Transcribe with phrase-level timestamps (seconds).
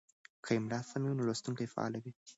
[0.43, 2.11] که املا سمه وي نو لوستونکی فعاله وي.